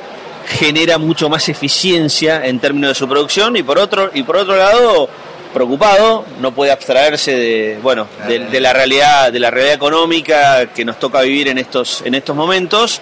genera 0.46 0.98
mucho 0.98 1.28
más 1.28 1.48
eficiencia 1.48 2.44
en 2.44 2.58
términos 2.58 2.90
de 2.90 2.94
su 2.96 3.08
producción 3.08 3.56
y 3.56 3.62
por 3.62 3.78
otro 3.78 4.10
y 4.12 4.24
por 4.24 4.36
otro 4.36 4.56
lado 4.56 5.08
preocupado 5.54 6.24
no 6.40 6.52
puede 6.52 6.72
abstraerse 6.72 7.36
de 7.36 7.78
bueno 7.80 8.08
de 8.26 8.60
la 8.60 8.72
realidad 8.72 9.32
de 9.32 9.38
la 9.38 9.50
realidad 9.50 9.74
económica 9.74 10.66
que 10.74 10.84
nos 10.84 10.98
toca 10.98 11.20
vivir 11.20 11.48
en 11.48 11.58
estos 11.58 12.02
en 12.04 12.14
estos 12.14 12.34
momentos 12.34 13.00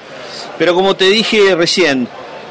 pero 0.58 0.74
como 0.74 0.94
te 0.94 1.06
dije 1.06 1.54
recién 1.54 2.08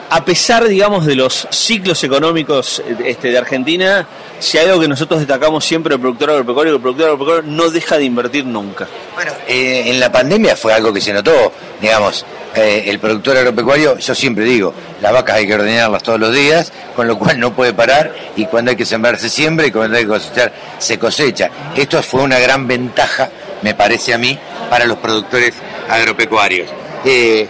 a 0.09 0.23
pesar, 0.23 0.67
digamos, 0.67 1.05
de 1.05 1.15
los 1.15 1.47
ciclos 1.51 2.03
económicos 2.03 2.81
este, 3.03 3.29
de 3.29 3.37
Argentina, 3.37 4.07
si 4.39 4.57
hay 4.57 4.67
algo 4.67 4.81
que 4.81 4.87
nosotros 4.87 5.19
destacamos 5.19 5.65
siempre 5.65 5.93
del 5.93 6.01
productor 6.01 6.31
agropecuario, 6.31 6.75
el 6.75 6.81
productor 6.81 7.05
agropecuario 7.07 7.43
no 7.43 7.69
deja 7.69 7.97
de 7.97 8.05
invertir 8.05 8.45
nunca. 8.45 8.87
Bueno, 9.15 9.31
eh, 9.47 9.83
en 9.87 9.99
la 9.99 10.11
pandemia 10.11 10.55
fue 10.55 10.73
algo 10.73 10.93
que 10.93 11.01
se 11.01 11.11
notó, 11.11 11.51
digamos, 11.81 12.25
eh, 12.55 12.85
el 12.87 12.99
productor 12.99 13.37
agropecuario, 13.37 13.97
yo 13.97 14.15
siempre 14.15 14.45
digo, 14.45 14.73
las 15.01 15.11
vacas 15.11 15.37
hay 15.37 15.47
que 15.47 15.55
ordenarlas 15.55 16.01
todos 16.01 16.19
los 16.19 16.33
días, 16.33 16.71
con 16.95 17.07
lo 17.07 17.19
cual 17.19 17.39
no 17.39 17.53
puede 17.53 17.73
parar 17.73 18.13
y 18.35 18.45
cuando 18.45 18.71
hay 18.71 18.77
que 18.77 18.85
sembrar 18.85 19.19
se 19.19 19.29
siembra 19.29 19.67
y 19.67 19.71
cuando 19.71 19.97
hay 19.97 20.03
que 20.03 20.09
cosechar 20.09 20.53
se 20.77 20.97
cosecha. 20.97 21.49
Esto 21.75 22.01
fue 22.01 22.21
una 22.21 22.39
gran 22.39 22.67
ventaja, 22.67 23.29
me 23.61 23.75
parece 23.75 24.13
a 24.13 24.17
mí, 24.17 24.37
para 24.69 24.85
los 24.85 24.97
productores 24.97 25.53
agropecuarios. 25.89 26.69
Eh, 27.05 27.47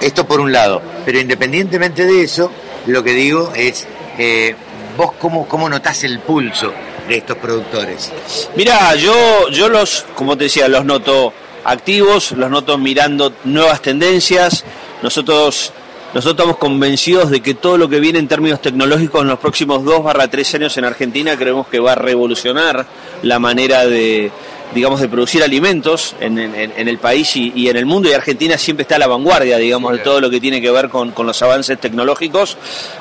esto 0.00 0.26
por 0.26 0.40
un 0.40 0.52
lado, 0.52 0.82
pero 1.04 1.18
independientemente 1.18 2.04
de 2.06 2.22
eso, 2.22 2.50
lo 2.86 3.02
que 3.02 3.12
digo 3.12 3.52
es, 3.54 3.86
eh, 4.18 4.54
vos 4.96 5.12
cómo, 5.18 5.46
cómo 5.48 5.68
notás 5.68 6.04
el 6.04 6.20
pulso 6.20 6.72
de 7.08 7.16
estos 7.16 7.36
productores. 7.38 8.12
Mirá, 8.56 8.94
yo, 8.94 9.48
yo 9.50 9.68
los, 9.68 10.06
como 10.14 10.36
te 10.36 10.44
decía, 10.44 10.68
los 10.68 10.84
noto 10.84 11.32
activos, 11.64 12.32
los 12.32 12.50
noto 12.50 12.78
mirando 12.78 13.32
nuevas 13.44 13.82
tendencias. 13.82 14.64
Nosotros, 15.02 15.72
nosotros 16.14 16.34
estamos 16.34 16.56
convencidos 16.58 17.30
de 17.30 17.40
que 17.40 17.54
todo 17.54 17.78
lo 17.78 17.88
que 17.88 18.00
viene 18.00 18.18
en 18.18 18.28
términos 18.28 18.60
tecnológicos 18.60 19.22
en 19.22 19.28
los 19.28 19.38
próximos 19.38 19.84
2 19.84 20.02
barra 20.02 20.28
3 20.28 20.54
años 20.56 20.76
en 20.76 20.84
Argentina 20.84 21.36
creemos 21.36 21.66
que 21.66 21.80
va 21.80 21.92
a 21.92 21.96
revolucionar 21.96 22.86
la 23.22 23.38
manera 23.38 23.86
de, 23.86 24.30
digamos, 24.74 25.00
de 25.00 25.08
producir 25.08 25.42
alimentos 25.42 26.14
en, 26.20 26.38
en- 26.38 26.54
en 26.76 26.88
el 26.88 26.98
país 26.98 27.36
y, 27.36 27.52
y 27.54 27.68
en 27.68 27.76
el 27.76 27.86
mundo. 27.86 28.08
Y 28.08 28.12
Argentina 28.12 28.56
siempre 28.58 28.82
está 28.82 28.96
a 28.96 28.98
la 28.98 29.06
vanguardia, 29.06 29.58
digamos, 29.58 29.92
de 29.92 29.98
todo 29.98 30.20
lo 30.20 30.30
que 30.30 30.40
tiene 30.40 30.60
que 30.60 30.70
ver 30.70 30.88
con, 30.88 31.12
con 31.12 31.26
los 31.26 31.40
avances 31.42 31.78
tecnológicos. 31.78 32.56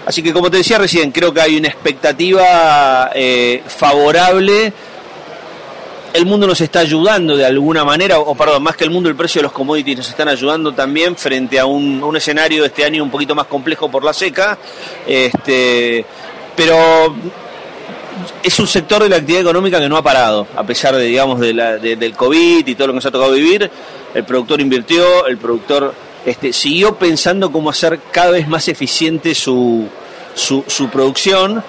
Así 0.05 0.21
que, 0.21 0.33
como 0.33 0.49
te 0.51 0.57
decía 0.57 0.77
recién, 0.77 1.11
creo 1.11 1.33
que 1.33 1.41
hay 1.41 1.57
una 1.57 1.67
expectativa 1.69 3.11
eh, 3.13 3.63
favorable 3.67 4.73
el 6.13 6.25
mundo 6.25 6.45
nos 6.45 6.59
está 6.59 6.81
ayudando 6.81 7.37
de 7.37 7.45
alguna 7.45 7.85
manera, 7.85 8.19
o 8.19 8.35
perdón, 8.35 8.63
más 8.63 8.75
que 8.75 8.83
el 8.83 8.89
mundo, 8.89 9.07
el 9.07 9.15
precio 9.15 9.39
de 9.39 9.43
los 9.43 9.53
commodities 9.53 9.97
nos 9.99 10.09
están 10.09 10.27
ayudando 10.27 10.73
también 10.73 11.15
frente 11.15 11.57
a 11.57 11.65
un, 11.65 12.03
un 12.03 12.17
escenario 12.17 12.63
de 12.63 12.67
este 12.67 12.83
año 12.83 13.01
un 13.01 13.09
poquito 13.09 13.33
más 13.33 13.47
complejo 13.47 13.89
por 13.89 14.03
la 14.03 14.11
seca. 14.11 14.57
Este, 15.07 16.03
pero 16.53 17.15
es 18.43 18.59
un 18.59 18.67
sector 18.67 19.03
de 19.03 19.09
la 19.09 19.17
actividad 19.17 19.41
económica 19.41 19.79
que 19.79 19.87
no 19.89 19.97
ha 19.97 20.01
parado, 20.03 20.47
a 20.55 20.63
pesar 20.63 20.95
de, 20.95 21.03
digamos, 21.05 21.39
de 21.39 21.53
del 21.95 22.13
COVID 22.13 22.67
y 22.67 22.75
todo 22.75 22.87
lo 22.87 22.93
que 22.93 22.95
nos 22.95 23.05
ha 23.05 23.11
tocado 23.11 23.31
vivir. 23.33 23.69
El 24.13 24.23
productor 24.25 24.59
invirtió, 24.61 25.27
el 25.27 25.37
productor 25.37 25.93
este, 26.25 26.51
siguió 26.53 26.95
pensando 26.95 27.51
cómo 27.51 27.69
hacer 27.69 27.99
cada 28.11 28.31
vez 28.31 28.47
más 28.47 28.67
eficiente 28.67 29.35
su, 29.35 29.87
su, 30.35 30.63
producción. 30.91 31.63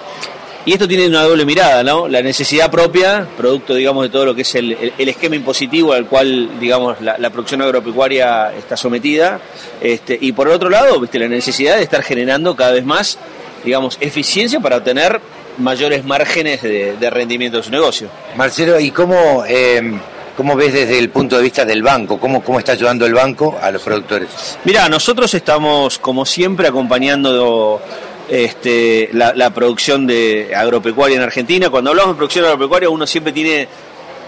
Y 0.65 0.71
esto 0.73 0.87
tiene 0.87 1.07
una 1.07 1.23
doble 1.23 1.45
mirada, 1.45 1.83
¿no? 1.83 2.07
La 2.07 2.21
necesidad 2.21 2.71
propia, 2.71 3.27
producto, 3.35 3.73
digamos, 3.75 4.03
de 4.03 4.09
todo 4.09 4.25
lo 4.25 4.33
que 4.33 4.43
es 4.43 4.55
el, 4.55 4.93
el- 4.97 5.09
esquema 5.09 5.35
impositivo 5.35 5.91
al 5.91 6.05
cual, 6.05 6.57
digamos, 6.59 7.01
la, 7.01 7.17
la 7.17 7.29
producción 7.29 7.61
agropecuaria 7.61 8.53
está 8.57 8.77
sometida. 8.77 9.41
Este, 9.81 10.17
y 10.19 10.31
por 10.31 10.47
el 10.47 10.53
otro 10.53 10.69
lado, 10.69 10.99
¿viste? 11.01 11.19
la 11.19 11.27
necesidad 11.27 11.75
de 11.75 11.83
estar 11.83 12.01
generando 12.01 12.55
cada 12.55 12.71
vez 12.71 12.85
más, 12.85 13.17
digamos, 13.65 13.97
eficiencia 13.99 14.61
para 14.61 14.77
obtener 14.77 15.19
mayores 15.57 16.03
márgenes 16.03 16.61
de, 16.61 16.97
de 16.97 17.09
rendimiento 17.09 17.57
de 17.57 17.63
su 17.63 17.71
negocio. 17.71 18.09
Marcelo, 18.35 18.79
¿y 18.79 18.91
cómo, 18.91 19.43
eh, 19.47 19.99
cómo 20.35 20.55
ves 20.55 20.73
desde 20.73 20.99
el 20.99 21.09
punto 21.09 21.37
de 21.37 21.43
vista 21.43 21.65
del 21.65 21.83
banco? 21.83 22.19
¿Cómo, 22.19 22.43
¿Cómo 22.43 22.59
está 22.59 22.71
ayudando 22.73 23.05
el 23.05 23.13
banco 23.13 23.57
a 23.61 23.71
los 23.71 23.81
productores? 23.81 24.57
Mira, 24.63 24.89
nosotros 24.89 25.33
estamos, 25.33 25.99
como 25.99 26.25
siempre, 26.25 26.67
acompañando 26.67 27.81
este, 28.29 29.09
la, 29.13 29.33
la 29.33 29.49
producción 29.51 30.07
de 30.07 30.53
agropecuaria 30.55 31.17
en 31.17 31.23
Argentina. 31.23 31.69
Cuando 31.69 31.91
hablamos 31.91 32.15
de 32.15 32.17
producción 32.17 32.45
agropecuaria, 32.45 32.89
uno 32.89 33.05
siempre 33.05 33.33
tiene 33.33 33.67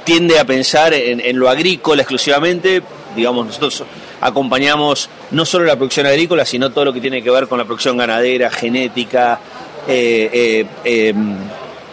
tiende 0.04 0.38
a 0.38 0.46
pensar 0.46 0.94
en, 0.94 1.20
en 1.20 1.40
lo 1.40 1.50
agrícola 1.50 2.04
exclusivamente. 2.04 2.84
Digamos, 3.16 3.48
nosotros 3.48 3.84
acompañamos 4.22 5.10
no 5.32 5.46
solo 5.46 5.66
la 5.66 5.76
producción 5.76 6.06
agrícola, 6.06 6.46
sino 6.46 6.70
todo 6.72 6.86
lo 6.86 6.94
que 6.94 7.02
tiene 7.02 7.24
que 7.24 7.32
ver 7.32 7.48
con 7.48 7.58
la 7.58 7.66
producción 7.66 7.98
ganadera, 7.98 8.52
genética, 8.52 9.40
eh, 9.88 10.30
eh, 10.34 10.66
eh, 10.84 11.14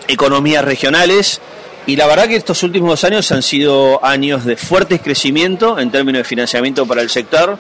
economías 0.09 0.65
regionales. 0.65 1.41
Y 1.87 1.97
la 1.97 2.07
verdad 2.07 2.29
que 2.29 2.37
estos 2.37 2.63
últimos 2.63 3.03
años 3.05 3.31
han 3.33 3.43
sido 3.43 4.05
años 4.05 4.45
de 4.45 4.57
fuertes 4.57 5.01
crecimiento 5.03 5.79
en 5.79 5.91
términos 5.91 6.21
de 6.21 6.25
financiamiento 6.25 6.87
para 6.87 7.03
el 7.03 7.11
sector, 7.11 7.59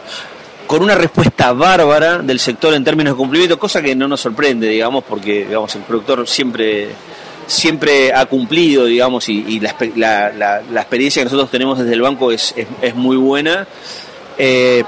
con 0.66 0.82
una 0.82 0.94
respuesta 0.94 1.52
bárbara 1.52 2.18
del 2.18 2.38
sector 2.38 2.72
en 2.74 2.84
términos 2.84 3.14
de 3.14 3.16
cumplimiento, 3.18 3.58
cosa 3.58 3.82
que 3.82 3.96
no 3.96 4.06
nos 4.06 4.20
sorprende, 4.20 4.68
digamos, 4.68 5.02
porque 5.04 5.44
digamos 5.46 5.74
el 5.74 5.82
productor 5.82 6.26
siempre 6.28 6.90
siempre 7.48 8.12
ha 8.14 8.24
cumplido, 8.26 8.84
digamos, 8.86 9.28
y, 9.28 9.58
la, 9.60 9.76
expe- 9.76 9.92
la- 9.96 10.30
la- 10.32 10.62
la 10.70 10.80
experiencia 10.82 11.20
que 11.20 11.24
nosotros 11.24 11.50
tenemos 11.50 11.76
desde 11.78 11.92
el 11.92 12.00
banco 12.00 12.30
es, 12.30 12.54
es- 12.56 12.68
es 12.80 12.94
muy 12.94 13.16
buena. 13.16 13.66
Eh, 14.38 14.84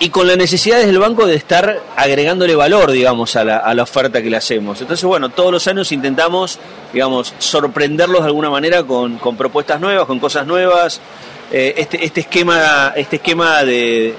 y 0.00 0.08
con 0.08 0.26
la 0.26 0.34
necesidad 0.34 0.78
desde 0.78 0.90
el 0.90 0.98
banco 0.98 1.26
de 1.26 1.34
estar 1.36 1.82
agregándole 1.94 2.56
valor, 2.56 2.90
digamos, 2.90 3.36
a 3.36 3.44
la, 3.44 3.58
a 3.58 3.74
la 3.74 3.82
oferta 3.82 4.22
que 4.22 4.30
le 4.30 4.38
hacemos. 4.38 4.80
Entonces, 4.80 5.04
bueno, 5.04 5.28
todos 5.28 5.52
los 5.52 5.66
años 5.68 5.92
intentamos, 5.92 6.58
digamos, 6.90 7.34
sorprenderlos 7.38 8.22
de 8.22 8.26
alguna 8.26 8.48
manera 8.48 8.82
con, 8.82 9.18
con 9.18 9.36
propuestas 9.36 9.78
nuevas, 9.78 10.06
con 10.06 10.18
cosas 10.18 10.46
nuevas. 10.46 11.00
Eh, 11.52 11.74
este, 11.76 12.04
este 12.04 12.20
esquema, 12.20 12.92
este 12.96 13.16
esquema 13.16 13.62
de, 13.64 14.14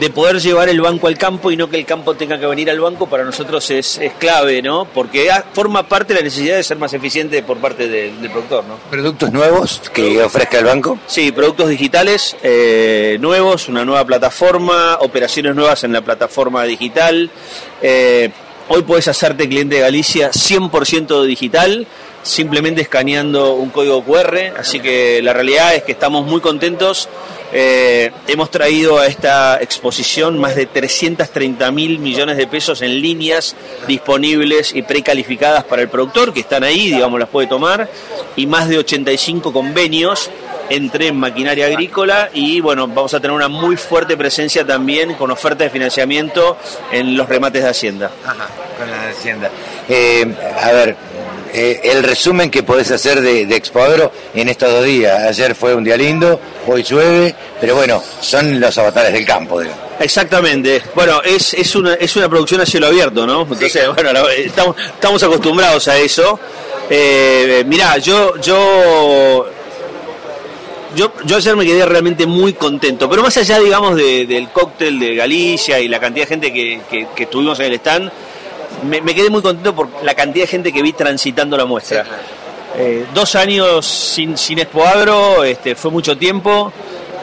de 0.00 0.10
poder 0.10 0.40
llevar 0.40 0.68
el 0.70 0.80
banco 0.80 1.06
al 1.06 1.18
campo 1.18 1.50
y 1.50 1.56
no 1.56 1.68
que 1.68 1.76
el 1.76 1.84
campo 1.84 2.14
tenga 2.14 2.40
que 2.40 2.46
venir 2.46 2.70
al 2.70 2.80
banco, 2.80 3.06
para 3.06 3.22
nosotros 3.22 3.70
es, 3.70 3.98
es 3.98 4.14
clave, 4.14 4.62
¿no? 4.62 4.86
Porque 4.86 5.30
ah, 5.30 5.44
forma 5.52 5.86
parte 5.86 6.14
de 6.14 6.20
la 6.20 6.24
necesidad 6.24 6.56
de 6.56 6.62
ser 6.62 6.78
más 6.78 6.92
eficiente 6.94 7.42
por 7.42 7.58
parte 7.58 7.86
del- 7.86 8.20
del 8.20 8.30
productor, 8.30 8.64
¿no? 8.64 8.76
¿Productos 8.90 9.30
nuevos 9.30 9.82
que 9.92 10.22
ofrezca 10.22 10.58
el 10.58 10.64
banco? 10.64 10.98
Sí, 11.06 11.30
productos 11.32 11.68
digitales 11.68 12.34
eh, 12.42 13.18
nuevos, 13.20 13.68
una 13.68 13.84
nueva 13.84 14.04
plataforma, 14.06 14.96
operaciones 15.00 15.54
nuevas 15.54 15.84
en 15.84 15.92
la 15.92 16.00
plataforma 16.00 16.64
digital. 16.64 17.30
Eh, 17.82 18.30
hoy 18.68 18.82
puedes 18.82 19.06
hacerte 19.08 19.48
cliente 19.48 19.74
de 19.76 19.80
Galicia 19.82 20.30
100% 20.30 21.24
digital, 21.24 21.86
simplemente 22.22 22.82
escaneando 22.82 23.54
un 23.54 23.70
código 23.70 24.02
QR. 24.04 24.54
Así 24.58 24.80
que 24.80 25.20
la 25.22 25.32
realidad 25.32 25.74
es 25.74 25.82
que 25.82 25.92
estamos 25.92 26.26
muy 26.26 26.40
contentos. 26.40 27.08
Eh, 27.52 28.12
hemos 28.28 28.50
traído 28.50 28.98
a 28.98 29.06
esta 29.06 29.60
exposición 29.60 30.38
más 30.38 30.54
de 30.54 30.66
330 30.66 31.70
mil 31.72 31.98
millones 31.98 32.36
de 32.36 32.46
pesos 32.46 32.80
en 32.82 33.00
líneas 33.00 33.56
disponibles 33.88 34.72
y 34.74 34.82
precalificadas 34.82 35.64
para 35.64 35.82
el 35.82 35.88
productor, 35.88 36.32
que 36.32 36.40
están 36.40 36.62
ahí, 36.62 36.90
digamos, 36.92 37.18
las 37.18 37.28
puede 37.28 37.48
tomar, 37.48 37.88
y 38.36 38.46
más 38.46 38.68
de 38.68 38.78
85 38.78 39.52
convenios 39.52 40.30
entre 40.68 41.10
maquinaria 41.10 41.66
agrícola 41.66 42.30
y 42.32 42.60
bueno, 42.60 42.86
vamos 42.86 43.12
a 43.12 43.20
tener 43.20 43.34
una 43.34 43.48
muy 43.48 43.76
fuerte 43.76 44.16
presencia 44.16 44.64
también 44.64 45.14
con 45.14 45.30
oferta 45.32 45.64
de 45.64 45.70
financiamiento 45.70 46.56
en 46.92 47.16
los 47.16 47.28
remates 47.28 47.64
de 47.64 47.68
Hacienda. 47.68 48.10
Ajá, 48.24 48.46
con 48.78 48.88
la 48.88 49.08
Hacienda. 49.08 49.50
Eh, 49.88 50.32
a 50.62 50.70
ver, 50.70 50.96
eh, 51.52 51.80
el 51.84 52.02
resumen 52.02 52.50
que 52.50 52.62
podés 52.62 52.90
hacer 52.90 53.20
de, 53.20 53.46
de 53.46 53.56
Expo 53.56 53.82
Agro 53.82 54.12
en 54.34 54.48
estos 54.48 54.70
dos 54.70 54.84
días. 54.84 55.18
Ayer 55.22 55.54
fue 55.54 55.74
un 55.74 55.84
día 55.84 55.96
lindo, 55.96 56.40
hoy 56.66 56.82
llueve, 56.82 57.34
pero 57.60 57.74
bueno, 57.76 58.02
son 58.20 58.60
los 58.60 58.76
avatares 58.78 59.12
del 59.12 59.24
campo. 59.26 59.60
digamos. 59.60 59.80
Exactamente. 60.00 60.82
Bueno, 60.94 61.20
es, 61.22 61.54
es, 61.54 61.74
una, 61.76 61.94
es 61.94 62.14
una 62.16 62.28
producción 62.28 62.60
a 62.60 62.66
cielo 62.66 62.86
abierto, 62.86 63.26
¿no? 63.26 63.42
Entonces, 63.42 63.86
bueno, 63.94 64.28
estamos, 64.28 64.76
estamos 64.94 65.22
acostumbrados 65.22 65.86
a 65.88 65.98
eso. 65.98 66.38
Eh, 66.88 67.62
mirá, 67.66 67.98
yo, 67.98 68.36
yo, 68.40 69.46
yo, 70.96 71.12
yo 71.24 71.36
ayer 71.36 71.54
me 71.56 71.64
quedé 71.64 71.86
realmente 71.86 72.26
muy 72.26 72.52
contento, 72.54 73.08
pero 73.08 73.22
más 73.22 73.36
allá, 73.36 73.60
digamos, 73.60 73.94
de- 73.96 74.26
del 74.26 74.48
cóctel 74.50 74.98
de 74.98 75.14
Galicia 75.14 75.78
y 75.78 75.86
la 75.88 76.00
cantidad 76.00 76.24
de 76.26 76.28
gente 76.28 76.52
que, 76.52 76.80
que, 76.90 77.06
que 77.14 77.26
tuvimos 77.26 77.60
en 77.60 77.66
el 77.66 77.74
stand, 77.74 78.10
me, 78.84 79.00
me 79.00 79.14
quedé 79.14 79.30
muy 79.30 79.42
contento 79.42 79.74
por 79.74 79.88
la 80.02 80.14
cantidad 80.14 80.44
de 80.44 80.48
gente 80.48 80.72
que 80.72 80.82
vi 80.82 80.92
transitando 80.92 81.56
la 81.56 81.64
muestra. 81.64 82.04
Eh, 82.76 83.06
dos 83.12 83.34
años 83.34 83.86
sin, 83.86 84.36
sin 84.36 84.58
Expo 84.58 84.84
Agro, 84.84 85.44
este, 85.44 85.74
fue 85.74 85.90
mucho 85.90 86.16
tiempo. 86.16 86.72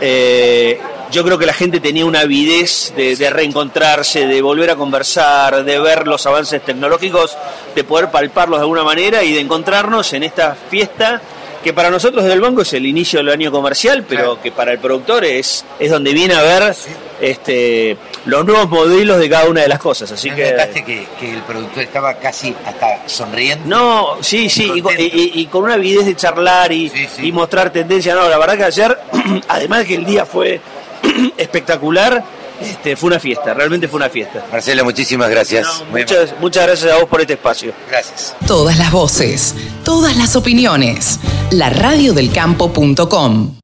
Eh, 0.01 0.80
yo 1.09 1.24
creo 1.24 1.38
que 1.38 1.45
la 1.45 1.54
gente 1.54 1.80
tenía 1.80 2.06
una 2.06 2.21
avidez 2.21 2.94
de, 2.95 3.15
de 3.15 3.30
reencontrarse, 3.30 4.27
de 4.27 4.42
volver 4.42 4.71
a 4.71 4.75
conversar, 4.75 5.63
de 5.63 5.80
ver 5.80 6.06
los 6.06 6.25
avances 6.25 6.62
tecnológicos, 6.62 7.38
de 7.74 7.83
poder 7.83 8.12
palparlos 8.12 8.60
de 8.60 8.63
alguna 8.63 8.83
manera 8.83 9.24
y 9.24 9.31
de 9.31 9.39
encontrarnos 9.39 10.12
en 10.13 10.24
esta 10.24 10.56
fiesta 10.69 11.21
que 11.63 11.74
para 11.74 11.89
nosotros 11.89 12.24
del 12.25 12.42
banco 12.42 12.62
es 12.62 12.74
el 12.74 12.86
inicio 12.86 13.19
del 13.19 13.30
año 13.30 13.51
comercial, 13.51 14.06
pero 14.07 14.42
que 14.42 14.51
para 14.51 14.74
el 14.74 14.80
productor 14.80 15.25
es, 15.25 15.65
es 15.80 15.92
donde 15.92 16.13
viene 16.13 16.33
a 16.33 16.42
ver 16.42 16.75
este, 17.22 17.98
los 18.25 18.46
nuevos 18.46 18.69
modelos 18.69 19.19
de 19.19 19.30
cada 19.30 19.46
una 19.46 19.62
de 19.62 19.68
las 19.68 19.80
cosas. 19.80 20.12
Así 20.12 20.30
que 20.31 20.52
notaste 20.52 20.84
que, 20.84 21.08
que 21.19 21.34
el 21.34 21.42
productor 21.42 21.84
estaba 21.84 22.14
casi 22.16 22.54
hasta 22.66 23.08
sonriendo? 23.08 23.66
no, 23.68 24.18
sí, 24.22 24.50
sí, 24.50 24.72
y 24.75 24.81
con, 24.81 24.94
y- 24.98 25.46
con 25.48 25.64
una 25.64 25.74
avidez 25.75 26.06
de 26.06 26.16
charlar 26.16 26.72
y, 26.72 26.90
Sí, 26.90 27.08
sí. 27.16 27.28
y 27.28 27.31
mostrar 27.31 27.72
tendencia. 27.72 28.14
No, 28.16 28.28
la 28.30 28.38
verdad 28.38 28.58
que 28.58 28.64
ayer, 28.66 28.98
además 29.48 29.80
de 29.80 29.86
que 29.86 29.96
el 29.96 30.06
día 30.06 30.25
fue 30.25 30.60
espectacular, 31.38 32.24
este, 32.62 32.96
fue 32.96 33.08
una 33.10 33.20
fiesta, 33.20 33.54
realmente 33.54 33.88
fue 33.88 33.98
una 33.98 34.10
fiesta. 34.10 34.46
Marcelo, 34.52 34.84
muchísimas 34.84 35.30
gracias. 35.30 35.68
No, 35.68 35.86
muchas, 36.00 36.34
muchas 36.40 36.66
gracias 36.66 36.92
a 36.92 36.96
vos 36.98 37.06
por 37.08 37.22
este 37.22 37.34
espacio. 37.34 37.72
Gracias. 37.90 38.36
Todas 38.48 38.78
las 38.78 38.92
voces, 38.92 39.54
todas 39.84 40.16
las 40.18 40.36
opiniones. 40.36 41.20
La 41.52 41.70
radiodelcampo.com. 41.70 43.56